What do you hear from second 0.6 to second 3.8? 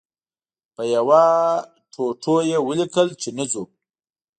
په یوه ټوټو یې ولیکل چې نه ځو.